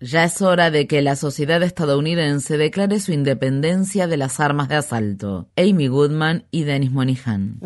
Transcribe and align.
Ya 0.00 0.24
es 0.24 0.42
hora 0.42 0.72
de 0.72 0.88
que 0.88 1.00
la 1.00 1.14
sociedad 1.14 1.62
estadounidense 1.62 2.56
declare 2.58 2.98
su 2.98 3.12
independencia 3.12 4.08
de 4.08 4.16
las 4.16 4.40
armas 4.40 4.68
de 4.68 4.74
asalto. 4.74 5.46
Amy 5.56 5.86
Goodman 5.86 6.44
y 6.50 6.64
Dennis 6.64 6.90
Monihan. 6.90 7.58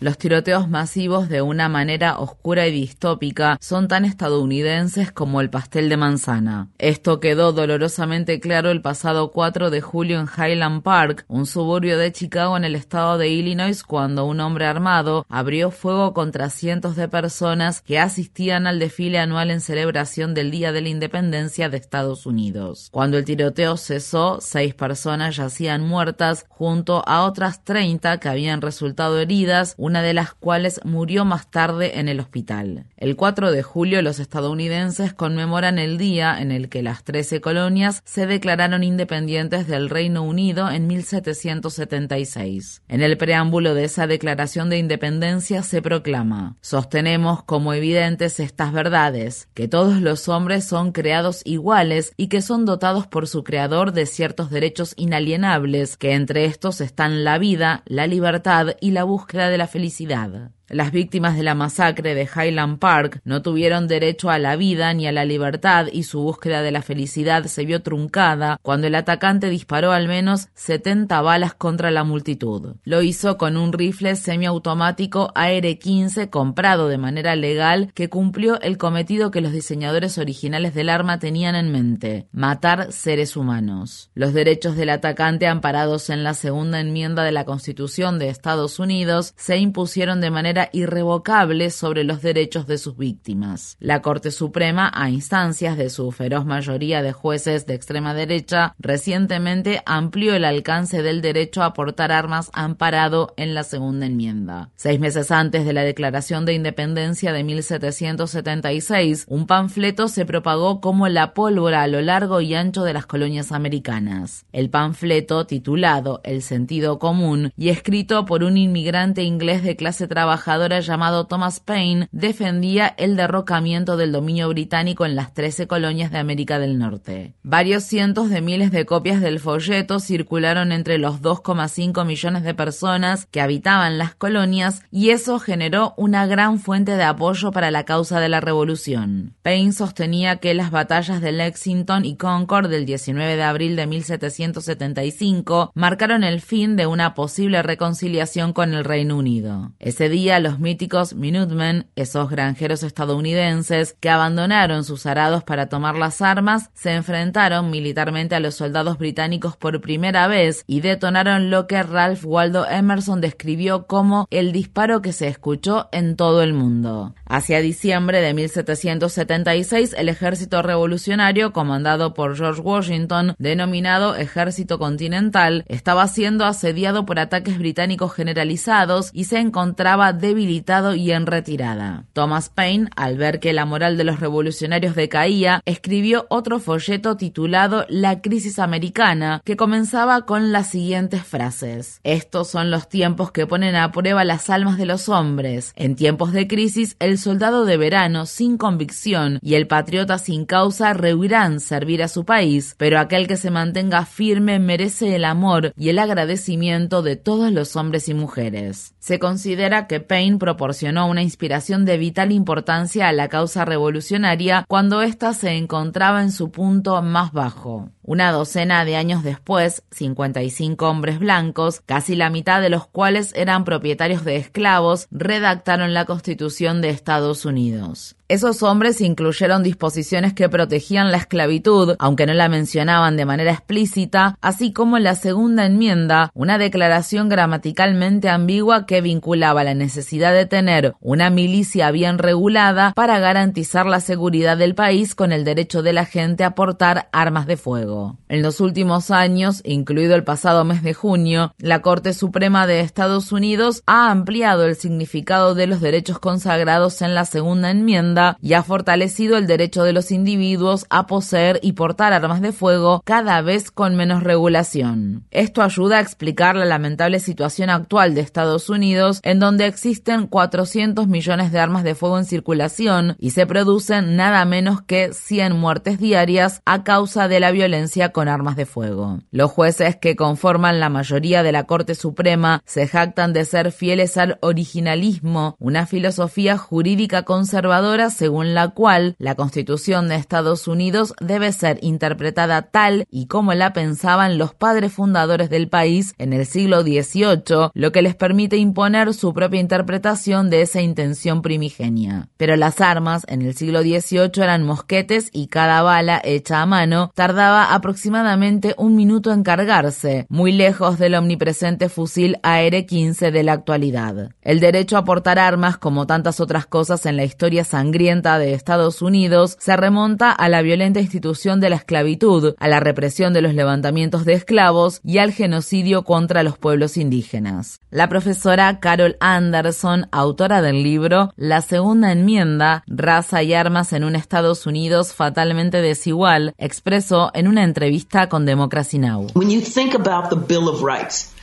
Los 0.00 0.16
tiroteos 0.16 0.70
masivos 0.70 1.28
de 1.28 1.42
una 1.42 1.68
manera 1.68 2.20
oscura 2.20 2.66
y 2.66 2.72
distópica 2.72 3.58
son 3.60 3.88
tan 3.88 4.06
estadounidenses 4.06 5.12
como 5.12 5.42
el 5.42 5.50
pastel 5.50 5.90
de 5.90 5.98
manzana. 5.98 6.70
Esto 6.78 7.20
quedó 7.20 7.52
dolorosamente 7.52 8.40
claro 8.40 8.70
el 8.70 8.80
pasado 8.80 9.32
4 9.32 9.68
de 9.68 9.82
julio 9.82 10.18
en 10.18 10.28
Highland 10.34 10.82
Park, 10.82 11.26
un 11.28 11.44
suburbio 11.44 11.98
de 11.98 12.10
Chicago 12.10 12.56
en 12.56 12.64
el 12.64 12.74
estado 12.74 13.18
de 13.18 13.33
Illinois 13.34 13.82
cuando 13.82 14.24
un 14.24 14.40
hombre 14.40 14.66
armado 14.66 15.26
abrió 15.28 15.70
fuego 15.70 16.14
contra 16.14 16.50
cientos 16.50 16.96
de 16.96 17.08
personas 17.08 17.82
que 17.82 17.98
asistían 17.98 18.66
al 18.66 18.78
desfile 18.78 19.18
anual 19.18 19.50
en 19.50 19.60
celebración 19.60 20.34
del 20.34 20.50
Día 20.50 20.72
de 20.72 20.80
la 20.80 20.88
Independencia 20.88 21.68
de 21.68 21.76
Estados 21.76 22.26
Unidos. 22.26 22.88
Cuando 22.90 23.18
el 23.18 23.24
tiroteo 23.24 23.76
cesó, 23.76 24.38
seis 24.40 24.74
personas 24.74 25.36
yacían 25.36 25.82
muertas 25.82 26.46
junto 26.48 27.06
a 27.06 27.24
otras 27.24 27.64
30 27.64 28.18
que 28.18 28.28
habían 28.28 28.60
resultado 28.60 29.20
heridas, 29.20 29.74
una 29.76 30.02
de 30.02 30.14
las 30.14 30.34
cuales 30.34 30.80
murió 30.84 31.24
más 31.24 31.50
tarde 31.50 31.98
en 31.98 32.08
el 32.08 32.20
hospital. 32.20 32.86
El 32.96 33.16
4 33.16 33.50
de 33.50 33.62
julio 33.62 34.02
los 34.02 34.18
estadounidenses 34.18 35.12
conmemoran 35.14 35.78
el 35.78 35.98
día 35.98 36.40
en 36.40 36.52
el 36.52 36.68
que 36.68 36.82
las 36.82 37.04
13 37.04 37.40
colonias 37.40 38.02
se 38.04 38.26
declararon 38.26 38.84
independientes 38.84 39.66
del 39.66 39.90
Reino 39.90 40.22
Unido 40.22 40.70
en 40.70 40.86
1776. 40.86 42.82
En 42.88 43.02
el 43.02 43.16
preámbulo 43.24 43.72
de 43.72 43.84
esa 43.84 44.06
declaración 44.06 44.68
de 44.68 44.76
independencia 44.76 45.62
se 45.62 45.80
proclama, 45.80 46.58
sostenemos 46.60 47.42
como 47.42 47.72
evidentes 47.72 48.38
estas 48.38 48.70
verdades, 48.70 49.48
que 49.54 49.66
todos 49.66 50.02
los 50.02 50.28
hombres 50.28 50.66
son 50.66 50.92
creados 50.92 51.40
iguales 51.46 52.12
y 52.18 52.26
que 52.26 52.42
son 52.42 52.66
dotados 52.66 53.06
por 53.06 53.26
su 53.26 53.42
creador 53.42 53.92
de 53.92 54.04
ciertos 54.04 54.50
derechos 54.50 54.92
inalienables, 54.98 55.96
que 55.96 56.12
entre 56.12 56.44
estos 56.44 56.82
están 56.82 57.24
la 57.24 57.38
vida, 57.38 57.82
la 57.86 58.06
libertad 58.06 58.76
y 58.78 58.90
la 58.90 59.04
búsqueda 59.04 59.48
de 59.48 59.56
la 59.56 59.68
felicidad. 59.68 60.50
Las 60.68 60.92
víctimas 60.92 61.36
de 61.36 61.42
la 61.42 61.54
masacre 61.54 62.14
de 62.14 62.22
Highland 62.22 62.78
Park 62.78 63.20
no 63.24 63.42
tuvieron 63.42 63.86
derecho 63.86 64.30
a 64.30 64.38
la 64.38 64.56
vida 64.56 64.94
ni 64.94 65.06
a 65.06 65.12
la 65.12 65.26
libertad 65.26 65.88
y 65.92 66.04
su 66.04 66.22
búsqueda 66.22 66.62
de 66.62 66.70
la 66.70 66.80
felicidad 66.80 67.44
se 67.44 67.66
vio 67.66 67.82
truncada 67.82 68.58
cuando 68.62 68.86
el 68.86 68.94
atacante 68.94 69.50
disparó 69.50 69.92
al 69.92 70.08
menos 70.08 70.48
70 70.54 71.20
balas 71.20 71.52
contra 71.52 71.90
la 71.90 72.02
multitud. 72.02 72.76
Lo 72.84 73.02
hizo 73.02 73.36
con 73.36 73.58
un 73.58 73.74
rifle 73.74 74.16
semiautomático 74.16 75.32
AR-15 75.34 76.30
comprado 76.30 76.88
de 76.88 76.96
manera 76.96 77.36
legal 77.36 77.90
que 77.92 78.08
cumplió 78.08 78.58
el 78.62 78.78
cometido 78.78 79.30
que 79.30 79.42
los 79.42 79.52
diseñadores 79.52 80.16
originales 80.16 80.72
del 80.72 80.88
arma 80.88 81.18
tenían 81.18 81.56
en 81.56 81.72
mente, 81.72 82.26
matar 82.32 82.90
seres 82.90 83.36
humanos. 83.36 84.10
Los 84.14 84.32
derechos 84.32 84.76
del 84.76 84.88
atacante 84.88 85.46
amparados 85.46 86.08
en 86.08 86.24
la 86.24 86.32
segunda 86.32 86.80
enmienda 86.80 87.22
de 87.22 87.32
la 87.32 87.44
Constitución 87.44 88.18
de 88.18 88.30
Estados 88.30 88.78
Unidos 88.78 89.34
se 89.36 89.58
impusieron 89.58 90.22
de 90.22 90.30
manera 90.30 90.53
irrevocable 90.72 91.70
sobre 91.70 92.04
los 92.04 92.22
derechos 92.22 92.66
de 92.66 92.78
sus 92.78 92.96
víctimas. 92.96 93.76
La 93.80 94.02
Corte 94.02 94.30
Suprema, 94.30 94.90
a 94.94 95.10
instancias 95.10 95.76
de 95.76 95.90
su 95.90 96.10
feroz 96.12 96.46
mayoría 96.46 97.02
de 97.02 97.12
jueces 97.12 97.66
de 97.66 97.74
extrema 97.74 98.14
derecha, 98.14 98.74
recientemente 98.78 99.82
amplió 99.86 100.34
el 100.34 100.44
alcance 100.44 101.02
del 101.02 101.20
derecho 101.20 101.62
a 101.62 101.72
portar 101.74 102.12
armas 102.12 102.50
amparado 102.52 103.34
en 103.36 103.54
la 103.54 103.62
segunda 103.62 104.06
enmienda. 104.06 104.70
Seis 104.76 105.00
meses 105.00 105.30
antes 105.30 105.64
de 105.64 105.72
la 105.72 105.82
Declaración 105.82 106.44
de 106.44 106.54
Independencia 106.54 107.32
de 107.32 107.44
1776, 107.44 109.26
un 109.28 109.46
panfleto 109.46 110.08
se 110.08 110.26
propagó 110.26 110.80
como 110.80 111.08
la 111.08 111.34
pólvora 111.34 111.82
a 111.82 111.88
lo 111.88 112.00
largo 112.00 112.40
y 112.40 112.54
ancho 112.54 112.84
de 112.84 112.92
las 112.92 113.06
colonias 113.06 113.52
americanas. 113.52 114.46
El 114.52 114.70
panfleto, 114.70 115.46
titulado 115.46 116.20
El 116.24 116.42
sentido 116.42 116.98
común 116.98 117.52
y 117.56 117.68
escrito 117.68 118.24
por 118.24 118.44
un 118.44 118.56
inmigrante 118.56 119.22
inglés 119.22 119.62
de 119.62 119.76
clase 119.76 120.06
trabajadora, 120.06 120.43
llamado 120.46 121.26
Thomas 121.26 121.60
Paine 121.60 122.08
defendía 122.12 122.94
el 122.98 123.16
derrocamiento 123.16 123.96
del 123.96 124.12
dominio 124.12 124.48
británico 124.48 125.06
en 125.06 125.16
las 125.16 125.32
13 125.34 125.66
colonias 125.66 126.10
de 126.10 126.18
América 126.18 126.58
del 126.58 126.78
Norte. 126.78 127.34
Varios 127.42 127.84
cientos 127.84 128.30
de 128.30 128.40
miles 128.40 128.70
de 128.70 128.84
copias 128.84 129.20
del 129.20 129.40
folleto 129.40 130.00
circularon 130.00 130.72
entre 130.72 130.98
los 130.98 131.22
2,5 131.22 132.04
millones 132.04 132.42
de 132.42 132.54
personas 132.54 133.26
que 133.26 133.40
habitaban 133.40 133.98
las 133.98 134.14
colonias 134.14 134.82
y 134.90 135.10
eso 135.10 135.38
generó 135.38 135.94
una 135.96 136.26
gran 136.26 136.58
fuente 136.58 136.96
de 136.96 137.04
apoyo 137.04 137.50
para 137.50 137.70
la 137.70 137.84
causa 137.84 138.20
de 138.20 138.28
la 138.28 138.40
revolución. 138.40 139.34
Paine 139.42 139.72
sostenía 139.72 140.36
que 140.36 140.54
las 140.54 140.70
batallas 140.70 141.20
de 141.20 141.32
Lexington 141.32 142.04
y 142.04 142.16
Concord 142.16 142.68
del 142.68 142.86
19 142.86 143.36
de 143.36 143.42
abril 143.42 143.76
de 143.76 143.86
1775 143.86 145.72
marcaron 145.74 146.24
el 146.24 146.40
fin 146.40 146.76
de 146.76 146.86
una 146.86 147.14
posible 147.14 147.62
reconciliación 147.62 148.52
con 148.52 148.74
el 148.74 148.84
Reino 148.84 149.16
Unido. 149.16 149.72
Ese 149.78 150.08
día 150.08 150.33
los 150.40 150.58
míticos 150.58 151.14
Minutemen, 151.14 151.86
esos 151.96 152.30
granjeros 152.30 152.82
estadounidenses 152.82 153.96
que 154.00 154.10
abandonaron 154.10 154.84
sus 154.84 155.06
arados 155.06 155.44
para 155.44 155.68
tomar 155.68 155.96
las 155.96 156.22
armas, 156.22 156.70
se 156.74 156.94
enfrentaron 156.94 157.70
militarmente 157.70 158.34
a 158.34 158.40
los 158.40 158.54
soldados 158.54 158.98
británicos 158.98 159.56
por 159.56 159.80
primera 159.80 160.28
vez 160.28 160.64
y 160.66 160.80
detonaron 160.80 161.50
lo 161.50 161.66
que 161.66 161.82
Ralph 161.82 162.24
Waldo 162.24 162.66
Emerson 162.68 163.20
describió 163.20 163.86
como 163.86 164.26
el 164.30 164.52
disparo 164.52 165.02
que 165.02 165.12
se 165.12 165.28
escuchó 165.28 165.88
en 165.92 166.16
todo 166.16 166.42
el 166.42 166.52
mundo. 166.52 167.14
Hacia 167.26 167.60
diciembre 167.60 168.20
de 168.20 168.34
1776, 168.34 169.94
el 169.96 170.08
ejército 170.08 170.62
revolucionario, 170.62 171.52
comandado 171.52 172.14
por 172.14 172.36
George 172.36 172.60
Washington, 172.60 173.34
denominado 173.38 174.16
Ejército 174.16 174.78
Continental, 174.78 175.64
estaba 175.68 176.06
siendo 176.08 176.44
asediado 176.44 177.06
por 177.06 177.18
ataques 177.18 177.58
británicos 177.58 178.12
generalizados 178.14 179.10
y 179.12 179.24
se 179.24 179.38
encontraba 179.38 180.12
debilitado 180.24 180.94
y 180.94 181.12
en 181.12 181.26
retirada. 181.26 182.06
Thomas 182.12 182.48
Paine, 182.48 182.88
al 182.96 183.18
ver 183.18 183.40
que 183.40 183.52
la 183.52 183.66
moral 183.66 183.96
de 183.96 184.04
los 184.04 184.20
revolucionarios 184.20 184.94
decaía, 184.94 185.60
escribió 185.66 186.26
otro 186.30 186.58
folleto 186.60 187.16
titulado 187.16 187.84
La 187.88 188.22
crisis 188.22 188.58
americana, 188.58 189.42
que 189.44 189.56
comenzaba 189.56 190.24
con 190.24 190.50
las 190.50 190.70
siguientes 190.70 191.22
frases. 191.22 192.00
Estos 192.04 192.48
son 192.48 192.70
los 192.70 192.88
tiempos 192.88 193.32
que 193.32 193.46
ponen 193.46 193.76
a 193.76 193.92
prueba 193.92 194.24
las 194.24 194.48
almas 194.48 194.78
de 194.78 194.86
los 194.86 195.08
hombres. 195.08 195.72
En 195.76 195.94
tiempos 195.94 196.32
de 196.32 196.48
crisis, 196.48 196.96
el 196.98 197.18
soldado 197.18 197.64
de 197.66 197.76
verano 197.76 198.26
sin 198.26 198.56
convicción 198.56 199.38
y 199.42 199.54
el 199.54 199.66
patriota 199.66 200.18
sin 200.18 200.46
causa 200.46 200.94
rehuirán 200.94 201.60
servir 201.60 202.02
a 202.02 202.08
su 202.08 202.24
país, 202.24 202.74
pero 202.78 202.98
aquel 202.98 203.26
que 203.26 203.36
se 203.36 203.50
mantenga 203.50 204.06
firme 204.06 204.58
merece 204.58 205.14
el 205.16 205.24
amor 205.24 205.72
y 205.76 205.90
el 205.90 205.98
agradecimiento 205.98 207.02
de 207.02 207.16
todos 207.16 207.52
los 207.52 207.76
hombres 207.76 208.08
y 208.08 208.14
mujeres. 208.14 208.94
Se 208.98 209.18
considera 209.18 209.86
que 209.86 210.00
proporcionó 210.38 211.06
una 211.08 211.22
inspiración 211.22 211.84
de 211.84 211.98
vital 211.98 212.32
importancia 212.32 213.08
a 213.08 213.12
la 213.12 213.28
causa 213.28 213.64
revolucionaria 213.64 214.64
cuando 214.68 215.02
ésta 215.02 215.32
se 215.34 215.52
encontraba 215.52 216.22
en 216.22 216.32
su 216.32 216.50
punto 216.50 217.00
más 217.02 217.32
bajo. 217.32 217.90
Una 218.06 218.32
docena 218.32 218.84
de 218.84 218.96
años 218.96 219.24
después, 219.24 219.82
55 219.90 220.86
hombres 220.86 221.18
blancos, 221.18 221.80
casi 221.86 222.16
la 222.16 222.28
mitad 222.28 222.60
de 222.60 222.68
los 222.68 222.86
cuales 222.86 223.32
eran 223.34 223.64
propietarios 223.64 224.26
de 224.26 224.36
esclavos, 224.36 225.08
redactaron 225.10 225.94
la 225.94 226.04
Constitución 226.04 226.82
de 226.82 226.90
Estados 226.90 227.46
Unidos. 227.46 228.16
Esos 228.28 228.62
hombres 228.62 229.00
incluyeron 229.00 229.62
disposiciones 229.62 230.32
que 230.34 230.48
protegían 230.48 231.12
la 231.12 231.18
esclavitud, 231.18 231.94
aunque 231.98 232.26
no 232.26 232.34
la 232.34 232.48
mencionaban 232.48 233.16
de 233.16 233.26
manera 233.26 233.52
explícita, 233.52 234.38
así 234.40 234.72
como 234.72 234.98
la 234.98 235.14
segunda 235.14 235.64
enmienda, 235.66 236.30
una 236.34 236.58
declaración 236.58 237.28
gramaticalmente 237.28 238.28
ambigua 238.28 238.86
que 238.86 239.02
vinculaba 239.02 239.62
la 239.62 239.74
necesidad 239.74 240.32
de 240.32 240.46
tener 240.46 240.94
una 241.00 241.30
milicia 241.30 241.90
bien 241.90 242.18
regulada 242.18 242.92
para 242.94 243.18
garantizar 243.18 243.86
la 243.86 244.00
seguridad 244.00 244.56
del 244.56 244.74
país 244.74 245.14
con 245.14 245.30
el 245.32 245.44
derecho 245.44 245.82
de 245.82 245.92
la 245.92 246.06
gente 246.06 246.44
a 246.44 246.54
portar 246.54 247.08
armas 247.12 247.46
de 247.46 247.58
fuego. 247.58 247.93
En 248.28 248.42
los 248.42 248.60
últimos 248.60 249.10
años, 249.10 249.60
incluido 249.64 250.14
el 250.14 250.24
pasado 250.24 250.64
mes 250.64 250.82
de 250.82 250.94
junio, 250.94 251.54
la 251.58 251.82
Corte 251.82 252.12
Suprema 252.14 252.66
de 252.66 252.80
Estados 252.80 253.32
Unidos 253.32 253.82
ha 253.86 254.10
ampliado 254.10 254.64
el 254.64 254.76
significado 254.76 255.54
de 255.54 255.66
los 255.66 255.80
derechos 255.80 256.18
consagrados 256.18 257.00
en 257.02 257.14
la 257.14 257.24
segunda 257.24 257.70
enmienda 257.70 258.36
y 258.40 258.54
ha 258.54 258.62
fortalecido 258.62 259.36
el 259.36 259.46
derecho 259.46 259.84
de 259.84 259.92
los 259.92 260.10
individuos 260.10 260.86
a 260.90 261.06
poseer 261.06 261.60
y 261.62 261.72
portar 261.72 262.12
armas 262.12 262.40
de 262.40 262.52
fuego 262.52 263.02
cada 263.04 263.40
vez 263.40 263.70
con 263.70 263.94
menos 263.94 264.22
regulación. 264.22 265.24
Esto 265.30 265.62
ayuda 265.62 265.98
a 265.98 266.00
explicar 266.00 266.56
la 266.56 266.64
lamentable 266.64 267.20
situación 267.20 267.70
actual 267.70 268.14
de 268.14 268.22
Estados 268.22 268.68
Unidos, 268.68 269.20
en 269.22 269.38
donde 269.38 269.66
existen 269.66 270.26
400 270.26 271.06
millones 271.06 271.52
de 271.52 271.60
armas 271.60 271.84
de 271.84 271.94
fuego 271.94 272.18
en 272.18 272.24
circulación 272.24 273.16
y 273.18 273.30
se 273.30 273.46
producen 273.46 274.16
nada 274.16 274.44
menos 274.44 274.82
que 274.82 275.12
100 275.12 275.56
muertes 275.56 275.98
diarias 275.98 276.62
a 276.64 276.82
causa 276.82 277.28
de 277.28 277.40
la 277.40 277.50
violencia 277.50 277.83
con 278.12 278.28
armas 278.28 278.56
de 278.56 278.66
fuego. 278.66 279.20
Los 279.30 279.50
jueces 279.50 279.96
que 279.96 280.16
conforman 280.16 280.80
la 280.80 280.88
mayoría 280.88 281.42
de 281.42 281.52
la 281.52 281.64
Corte 281.64 281.94
Suprema 281.94 282.62
se 282.64 282.86
jactan 282.86 283.32
de 283.32 283.44
ser 283.44 283.72
fieles 283.72 284.16
al 284.16 284.38
originalismo, 284.40 285.56
una 285.58 285.86
filosofía 285.86 286.56
jurídica 286.56 287.22
conservadora 287.22 288.10
según 288.10 288.54
la 288.54 288.68
cual 288.68 289.16
la 289.18 289.34
Constitución 289.34 290.08
de 290.08 290.16
Estados 290.16 290.66
Unidos 290.66 291.14
debe 291.20 291.52
ser 291.52 291.78
interpretada 291.82 292.62
tal 292.62 293.06
y 293.10 293.26
como 293.26 293.54
la 293.54 293.72
pensaban 293.72 294.38
los 294.38 294.54
padres 294.54 294.92
fundadores 294.92 295.50
del 295.50 295.68
país 295.68 296.14
en 296.18 296.32
el 296.32 296.46
siglo 296.46 296.82
XVIII, 296.82 297.70
lo 297.74 297.92
que 297.92 298.02
les 298.02 298.14
permite 298.14 298.56
imponer 298.56 299.14
su 299.14 299.34
propia 299.34 299.60
interpretación 299.60 300.50
de 300.50 300.62
esa 300.62 300.80
intención 300.80 301.42
primigenia. 301.42 302.28
Pero 302.36 302.56
las 302.56 302.80
armas 302.80 303.24
en 303.28 303.42
el 303.42 303.54
siglo 303.54 303.82
XVIII 303.82 304.42
eran 304.42 304.64
mosquetes 304.64 305.28
y 305.32 305.48
cada 305.48 305.82
bala 305.82 306.20
hecha 306.24 306.62
a 306.62 306.66
mano 306.66 307.10
tardaba 307.14 307.73
aproximadamente 307.74 308.74
un 308.78 308.94
minuto 308.94 309.32
en 309.32 309.42
cargarse, 309.42 310.26
muy 310.28 310.52
lejos 310.52 310.98
del 310.98 311.16
omnipresente 311.16 311.88
fusil 311.88 312.38
AR-15 312.42 313.32
de 313.32 313.42
la 313.42 313.52
actualidad. 313.52 314.30
El 314.42 314.60
derecho 314.60 314.96
a 314.96 315.04
portar 315.04 315.38
armas, 315.38 315.76
como 315.76 316.06
tantas 316.06 316.38
otras 316.38 316.66
cosas 316.66 317.04
en 317.06 317.16
la 317.16 317.24
historia 317.24 317.64
sangrienta 317.64 318.38
de 318.38 318.54
Estados 318.54 319.02
Unidos, 319.02 319.56
se 319.58 319.76
remonta 319.76 320.30
a 320.30 320.48
la 320.48 320.62
violenta 320.62 321.00
institución 321.00 321.60
de 321.60 321.70
la 321.70 321.76
esclavitud, 321.76 322.54
a 322.58 322.68
la 322.68 322.78
represión 322.78 323.32
de 323.32 323.42
los 323.42 323.54
levantamientos 323.54 324.24
de 324.24 324.34
esclavos 324.34 325.00
y 325.02 325.18
al 325.18 325.32
genocidio 325.32 326.04
contra 326.04 326.44
los 326.44 326.58
pueblos 326.58 326.96
indígenas. 326.96 327.80
La 327.90 328.08
profesora 328.08 328.78
Carol 328.78 329.16
Anderson, 329.18 330.06
autora 330.12 330.62
del 330.62 330.82
libro 330.84 331.32
La 331.36 331.60
Segunda 331.60 332.12
Enmienda, 332.12 332.84
Raza 332.86 333.42
y 333.42 333.52
Armas 333.54 333.92
en 333.92 334.04
un 334.04 334.14
Estados 334.14 334.66
Unidos 334.66 335.12
fatalmente 335.12 335.82
desigual, 335.82 336.54
expresó 336.58 337.30
en 337.34 337.48
una 337.48 337.63
entrevista 337.64 338.28
con 338.28 338.46
Democracy 338.46 338.98
Now! 338.98 339.26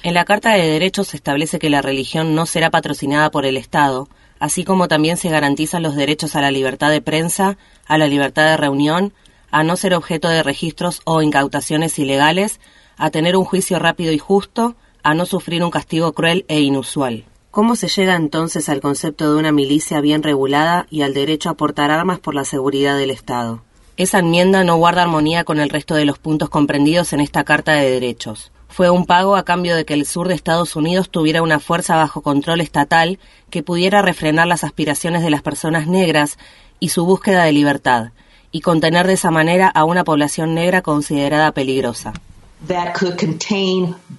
En 0.04 0.14
la 0.14 0.26
Carta 0.26 0.52
de 0.52 0.68
Derechos 0.68 1.10
se 1.10 1.18
establece 1.18 1.60
que 1.60 1.70
la 1.70 1.82
religión 1.82 2.34
no 2.34 2.46
será 2.46 2.70
patrocinada 2.70 3.30
por 3.32 3.46
el 3.46 3.58
Estado, 3.58 4.08
así 4.40 4.64
como 4.64 4.88
también 4.88 5.18
se 5.18 5.30
garantizan 5.30 5.84
los 5.84 5.96
derechos 5.96 6.36
a 6.36 6.42
la 6.42 6.52
libertad 6.52 6.90
de 6.90 7.02
prensa, 7.02 7.58
a 7.86 7.98
la 7.98 8.08
libertad 8.08 8.46
de 8.46 8.58
reunión, 8.58 9.14
a 9.52 9.64
no 9.64 9.76
ser 9.76 9.94
objeto 9.94 10.30
de 10.30 10.44
registros 10.44 11.02
o 11.06 11.22
incautaciones 11.22 12.00
ilegales, 12.00 12.60
a 12.98 13.10
tener 13.10 13.36
un 13.36 13.46
juicio 13.46 13.78
rápido 13.78 14.12
y 14.12 14.18
justo, 14.18 14.76
a 15.04 15.14
no 15.14 15.26
sufrir 15.26 15.64
un 15.64 15.72
castigo 15.72 16.14
cruel 16.14 16.46
e 16.48 16.62
inusual. 16.62 17.26
¿Cómo 17.52 17.76
se 17.76 17.90
llega 17.90 18.16
entonces 18.16 18.70
al 18.70 18.80
concepto 18.80 19.32
de 19.32 19.38
una 19.38 19.52
milicia 19.52 20.00
bien 20.00 20.24
regulada 20.24 20.88
y 20.90 21.02
al 21.02 21.14
derecho 21.14 21.50
a 21.50 21.56
portar 21.56 21.92
armas 21.92 22.20
por 22.20 22.34
la 22.34 22.46
seguridad 22.46 22.98
del 22.98 23.12
Estado? 23.12 23.62
Esa 24.01 24.18
enmienda 24.18 24.63
no 24.63 24.77
guarda 24.77 25.03
armonía 25.03 25.44
con 25.44 25.59
el 25.59 25.69
resto 25.69 25.94
de 25.94 26.06
los 26.06 26.18
puntos 26.18 26.50
comprendidos 26.50 27.13
en 27.13 27.19
esta 27.19 27.44
Carta 27.44 27.74
de 27.74 27.88
Derechos. 27.88 28.51
Fue 28.68 28.89
un 28.89 29.06
pago 29.06 29.36
a 29.36 29.45
cambio 29.45 29.75
de 29.75 29.86
que 29.86 29.94
el 29.94 30.07
sur 30.07 30.27
de 30.27 30.33
Estados 30.33 30.75
Unidos 30.75 31.12
tuviera 31.12 31.44
una 31.44 31.59
fuerza 31.59 31.98
bajo 31.98 32.21
control 32.21 32.62
estatal 32.62 33.19
que 33.51 33.62
pudiera 33.62 34.01
refrenar 34.01 34.48
las 34.48 34.63
aspiraciones 34.63 35.21
de 35.21 35.30
las 35.30 35.44
personas 35.44 35.86
negras 35.86 36.39
y 36.80 36.89
su 36.89 37.06
búsqueda 37.06 37.44
de 37.44 37.51
libertad, 37.51 38.09
y 38.51 38.62
contener 38.62 39.06
de 39.06 39.13
esa 39.13 39.30
manera 39.30 39.68
a 39.68 39.83
una 39.83 40.03
población 40.03 40.56
negra 40.56 40.81
considerada 40.81 41.51
peligrosa 41.51 42.13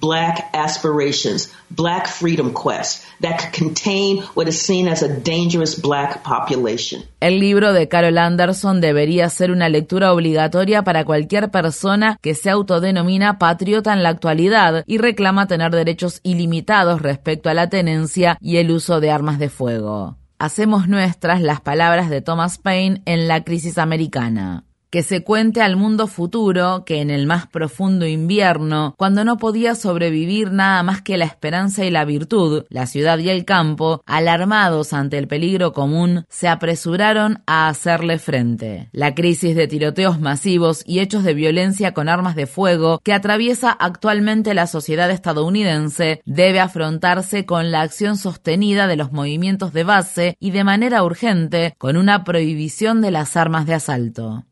black 0.03 0.49
aspirations, 0.53 1.49
black 1.69 2.07
freedom 2.07 2.51
quest, 2.53 3.05
that 3.21 3.39
could 3.39 3.53
contain 3.53 4.21
what 4.35 4.49
is 4.49 4.59
seen 4.59 4.89
as 4.89 5.01
a 5.01 5.07
dangerous 5.07 5.79
black 5.79 6.23
population. 6.23 7.03
El 7.21 7.39
libro 7.39 7.71
de 7.71 7.87
Carol 7.87 8.17
Anderson 8.17 8.81
debería 8.81 9.29
ser 9.29 9.49
una 9.49 9.69
lectura 9.69 10.11
obligatoria 10.11 10.83
para 10.83 11.05
cualquier 11.05 11.51
persona 11.51 12.17
que 12.21 12.35
se 12.35 12.49
autodenomina 12.49 13.39
patriota 13.39 13.93
en 13.93 14.03
la 14.03 14.09
actualidad 14.09 14.83
y 14.85 14.97
reclama 14.97 15.47
tener 15.47 15.71
derechos 15.71 16.19
ilimitados 16.23 17.01
respecto 17.01 17.49
a 17.49 17.53
la 17.53 17.69
tenencia 17.69 18.37
y 18.41 18.57
el 18.57 18.71
uso 18.71 18.99
de 18.99 19.09
armas 19.09 19.39
de 19.39 19.47
fuego. 19.47 20.17
Hacemos 20.37 20.89
nuestras 20.89 21.41
las 21.41 21.61
palabras 21.61 22.09
de 22.09 22.19
Thomas 22.19 22.57
Paine 22.57 23.01
en 23.05 23.29
La 23.29 23.45
crisis 23.45 23.77
americana 23.77 24.65
que 24.93 25.01
se 25.01 25.23
cuente 25.23 25.63
al 25.63 25.75
mundo 25.75 26.05
futuro 26.05 26.83
que 26.85 27.01
en 27.01 27.09
el 27.09 27.25
más 27.25 27.47
profundo 27.47 28.05
invierno, 28.05 28.93
cuando 28.95 29.25
no 29.25 29.37
podía 29.37 29.73
sobrevivir 29.73 30.51
nada 30.51 30.83
más 30.83 31.01
que 31.01 31.17
la 31.17 31.25
esperanza 31.25 31.83
y 31.83 31.89
la 31.89 32.05
virtud, 32.05 32.65
la 32.69 32.85
ciudad 32.85 33.17
y 33.17 33.29
el 33.29 33.43
campo, 33.43 34.03
alarmados 34.05 34.93
ante 34.93 35.17
el 35.17 35.27
peligro 35.27 35.73
común, 35.73 36.25
se 36.29 36.47
apresuraron 36.47 37.41
a 37.47 37.69
hacerle 37.69 38.19
frente. 38.19 38.89
La 38.91 39.15
crisis 39.15 39.55
de 39.55 39.67
tiroteos 39.67 40.19
masivos 40.19 40.83
y 40.85 40.99
hechos 40.99 41.23
de 41.23 41.33
violencia 41.33 41.95
con 41.95 42.07
armas 42.07 42.35
de 42.35 42.45
fuego 42.45 42.99
que 43.03 43.13
atraviesa 43.13 43.71
actualmente 43.71 44.53
la 44.53 44.67
sociedad 44.67 45.09
estadounidense 45.09 46.21
debe 46.27 46.59
afrontarse 46.59 47.47
con 47.47 47.71
la 47.71 47.81
acción 47.81 48.15
sostenida 48.15 48.85
de 48.85 48.97
los 48.97 49.11
movimientos 49.11 49.73
de 49.73 49.85
base 49.85 50.37
y 50.39 50.51
de 50.51 50.63
manera 50.63 51.03
urgente 51.03 51.73
con 51.79 51.97
una 51.97 52.23
prohibición 52.23 53.01
de 53.01 53.09
las 53.09 53.35
armas 53.35 53.65
de 53.65 53.73
asalto. 53.73 54.45